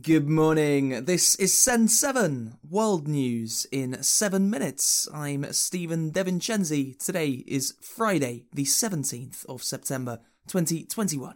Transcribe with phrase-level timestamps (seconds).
[0.00, 1.04] Good morning.
[1.04, 5.06] This is Sen 7 World News in 7 minutes.
[5.12, 6.98] I'm Stephen DeVincenzi.
[6.98, 11.34] Today is Friday, the 17th of September 2021.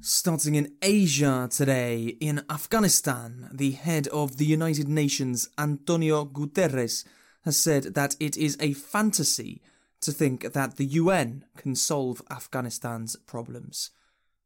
[0.00, 7.04] Starting in Asia today, in Afghanistan, the head of the United Nations, Antonio Guterres,
[7.44, 9.60] has said that it is a fantasy
[10.00, 13.90] to think that the UN can solve Afghanistan's problems.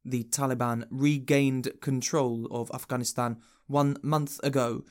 [0.05, 4.85] The Taliban regained control of Afghanistan one month ago,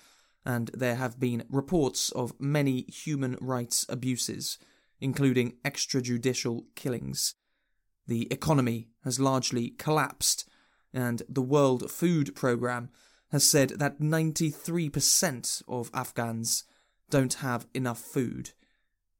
[0.46, 4.58] and there have been reports of many human rights abuses,
[5.00, 7.36] including extrajudicial killings.
[8.08, 10.48] The economy has largely collapsed,
[10.94, 12.90] and the World Food Programme
[13.32, 16.66] has said that 93% of Afghans
[17.10, 18.52] don't have enough food.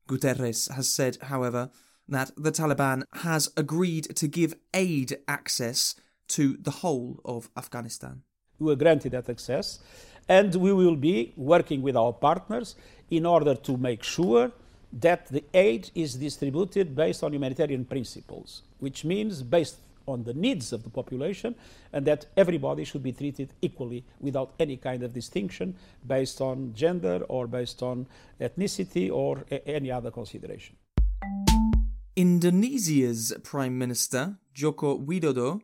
[0.08, 1.70] Guterres has said, however,
[2.08, 5.96] that the Taliban has agreed to give aid access
[6.30, 8.24] to the whole of Afghanistan.
[8.60, 9.80] We were granted that access,
[10.28, 12.76] and we will be working with our partners
[13.10, 14.52] in order to make sure
[14.94, 20.74] that the aid is distributed based on humanitarian principles, which means based on the needs
[20.74, 21.56] of the population
[21.94, 27.24] and that everybody should be treated equally without any kind of distinction based on gender
[27.30, 28.08] or based on
[28.40, 30.76] ethnicity or a- any other consideration.
[32.16, 35.62] Indonesia's Prime Minister, Joko Widodo,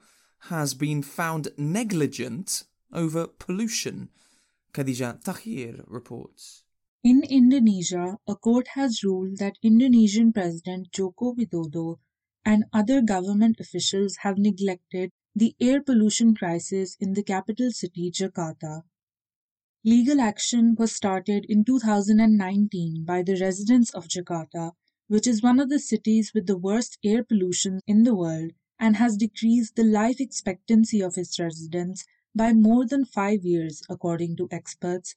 [0.50, 4.10] has been found negligent over pollution.
[4.74, 6.64] Khadija Tahir reports.
[7.04, 12.00] In Indonesia, a court has ruled that Indonesian President Joko Widodo
[12.48, 18.84] and other government officials have neglected the air pollution crisis in the capital city, Jakarta.
[19.84, 24.72] Legal action was started in 2019 by the residents of Jakarta,
[25.10, 28.96] which is one of the cities with the worst air pollution in the world and
[28.96, 34.48] has decreased the life expectancy of its residents by more than five years, according to
[34.52, 35.16] experts.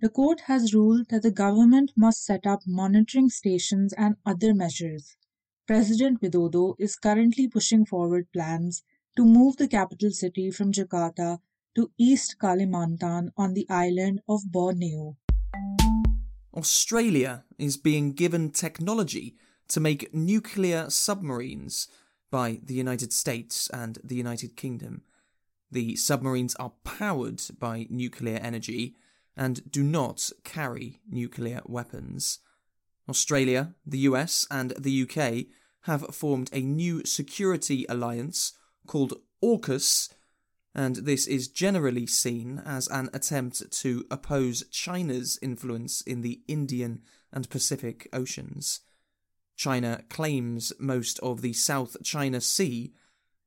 [0.00, 5.18] The court has ruled that the government must set up monitoring stations and other measures.
[5.66, 8.84] President Widodo is currently pushing forward plans
[9.16, 11.40] to move the capital city from Jakarta
[11.74, 15.16] to East Kalimantan on the island of Borneo.
[16.54, 19.34] Australia is being given technology
[19.66, 21.88] to make nuclear submarines
[22.30, 25.02] by the United States and the United Kingdom.
[25.68, 28.94] The submarines are powered by nuclear energy
[29.36, 32.38] and do not carry nuclear weapons.
[33.08, 35.46] Australia, the US, and the UK
[35.82, 38.52] have formed a new security alliance
[38.86, 40.12] called AUKUS,
[40.74, 47.02] and this is generally seen as an attempt to oppose China's influence in the Indian
[47.32, 48.80] and Pacific Oceans.
[49.56, 52.92] China claims most of the South China Sea,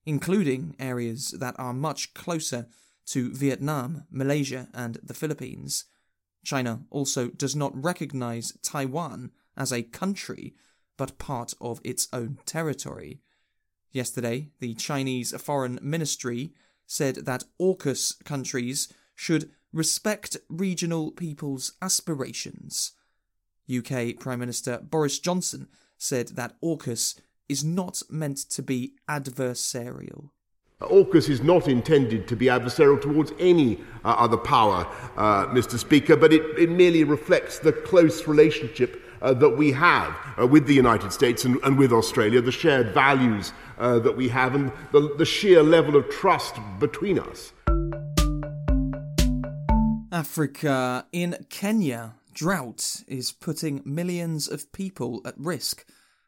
[0.05, 2.67] including areas that are much closer
[3.05, 5.85] to Vietnam, Malaysia, and the Philippines.
[6.43, 10.55] China also does not recognize Taiwan as a country,
[10.97, 13.19] but part of its own territory.
[13.91, 16.53] Yesterday, the Chinese Foreign Ministry
[16.85, 22.93] said that AUKUS countries should respect regional people's aspirations.
[23.69, 30.29] UK Prime Minister Boris Johnson said that AUKUS is not meant to be adversarial.
[30.81, 35.77] AUKUS is not intended to be adversarial towards any uh, other power, uh, Mr.
[35.77, 40.67] Speaker, but it, it, merely reflects the close relationship uh, that we have uh, with
[40.67, 44.71] the United States and, and, with Australia, the shared values uh, that we have, and
[44.93, 47.51] the, the sheer level of trust between us.
[50.13, 51.05] Africa.
[51.11, 55.85] In Kenya, drought is putting millions of people at risk,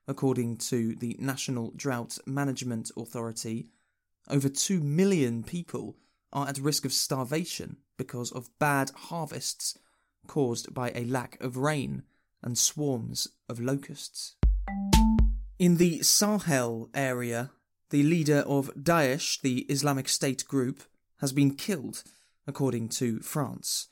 [0.09, 3.67] according to the National Drought Management Authority
[4.29, 5.97] over 2 million people
[6.33, 9.77] are at risk of starvation because of bad harvests
[10.27, 12.03] caused by a lack of rain
[12.41, 14.35] and swarms of locusts.
[15.59, 17.51] In the Sahel area,
[17.89, 20.83] the leader of Daesh, the Islamic State group,
[21.19, 22.03] has been killed,
[22.47, 23.89] according to France.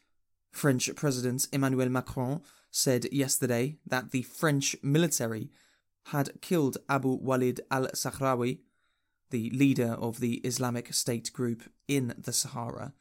[0.52, 5.50] French President Emmanuel Macron said yesterday that the French military
[6.06, 8.60] had killed Abu Walid al Sahrawi
[9.30, 12.94] the leader of the Islamic State group in the Sahara.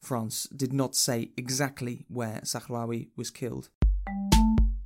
[0.00, 3.68] France did not say exactly where Sahrawi was killed.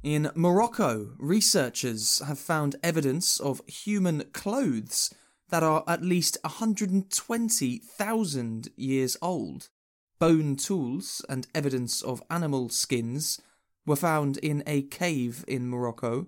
[0.02, 5.14] In Morocco, researchers have found evidence of human clothes
[5.48, 9.70] that are at least 120,000 years old.
[10.18, 13.40] Bone tools and evidence of animal skins
[13.84, 16.26] were found in a cave in Morocco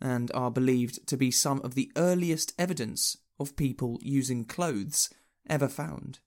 [0.00, 5.10] and are believed to be some of the earliest evidence of people using clothes
[5.48, 6.20] ever found.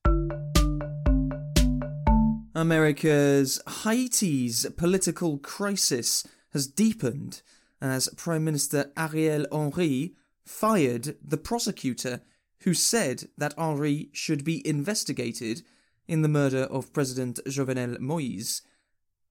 [2.56, 7.42] America's Haiti's political crisis has deepened
[7.80, 12.22] as Prime Minister Ariel Henry fired the prosecutor
[12.62, 15.62] who said that Henry should be investigated
[16.08, 18.64] in the murder of President Jovenel Moise.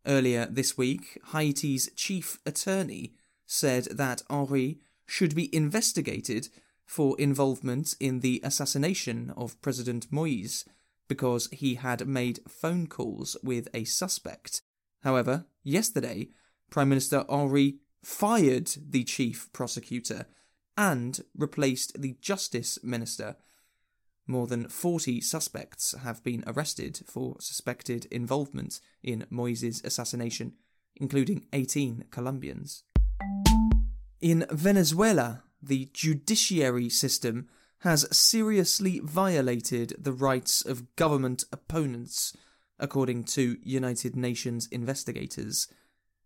[0.06, 3.14] Earlier this week, Haiti's chief attorney
[3.44, 6.48] said that Henry should be investigated
[6.86, 10.64] for involvement in the assassination of President Moise
[11.08, 14.62] because he had made phone calls with a suspect.
[15.02, 16.30] However, yesterday,
[16.70, 20.26] Prime Minister Henry fired the chief prosecutor
[20.76, 23.36] and replaced the justice minister.
[24.26, 30.54] More than 40 suspects have been arrested for suspected involvement in Moise's assassination,
[30.96, 32.82] including 18 Colombians.
[34.20, 37.48] In Venezuela, the judiciary system
[37.80, 42.36] has seriously violated the rights of government opponents,
[42.78, 45.68] according to United Nations investigators.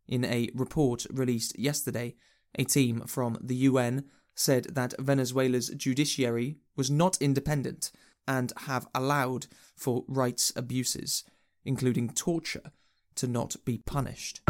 [0.07, 2.15] In a report released yesterday,
[2.57, 4.05] a team from the UN
[4.35, 7.91] said that Venezuela's judiciary was not independent
[8.27, 11.25] and have allowed for rights abuses,
[11.65, 12.73] including torture,
[13.17, 14.41] to not be punished.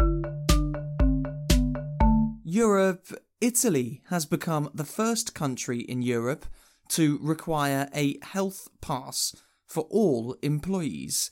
[2.43, 3.07] Europe,
[3.41, 6.45] Italy has become the first country in Europe
[6.89, 9.35] to require a health pass
[9.65, 11.31] for all employees.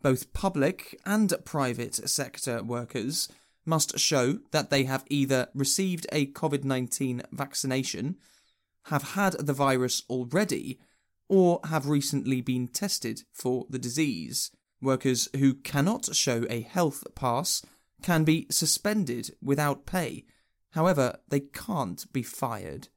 [0.00, 3.28] Both public and private sector workers
[3.66, 8.16] must show that they have either received a COVID 19 vaccination,
[8.84, 10.78] have had the virus already,
[11.28, 14.52] or have recently been tested for the disease.
[14.80, 17.62] Workers who cannot show a health pass
[18.02, 20.24] can be suspended without pay.
[20.70, 22.88] However, they can't be fired.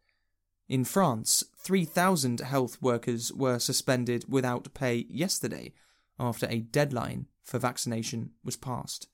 [0.70, 5.74] In France, 3,000 health workers were suspended without pay yesterday
[6.20, 9.08] after a deadline for vaccination was passed.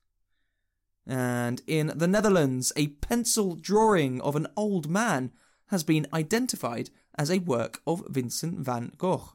[1.08, 5.32] And in the Netherlands, a pencil drawing of an old man
[5.68, 9.34] has been identified as a work of Vincent van Gogh.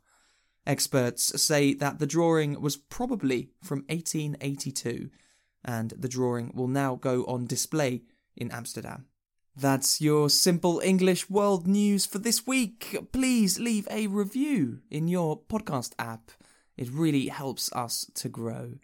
[0.67, 5.11] Experts say that the drawing was probably from 1882,
[5.65, 8.03] and the drawing will now go on display
[8.37, 9.07] in Amsterdam.
[9.57, 12.97] That's your simple English world news for this week.
[13.13, 16.33] Please leave a review in your podcast app.
[16.77, 18.75] It really helps us to grow.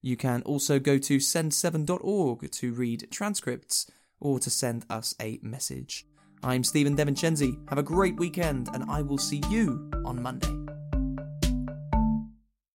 [0.00, 3.90] You can also go to sen7.org to read transcripts
[4.20, 6.06] or to send us a message.
[6.44, 7.68] I'm Stephen DeVincenzi.
[7.68, 10.59] Have a great weekend, and I will see you on Monday.